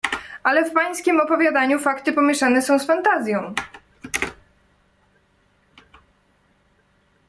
"Ale 0.43 0.65
w 0.69 0.73
pańskiem 0.73 1.21
opowiadaniu 1.21 1.79
fakty 1.79 2.13
pomieszane 2.13 2.61
są 2.61 2.79
z 2.79 2.85
fantazją." 2.87 3.53